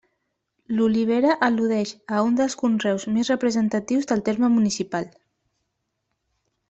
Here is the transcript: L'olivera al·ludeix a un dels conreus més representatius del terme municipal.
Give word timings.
L'olivera 0.77 1.35
al·ludeix 1.47 1.91
a 2.15 2.23
un 2.29 2.39
dels 2.39 2.57
conreus 2.61 3.05
més 3.19 3.31
representatius 3.35 4.09
del 4.13 4.25
terme 4.31 4.51
municipal. 4.55 5.07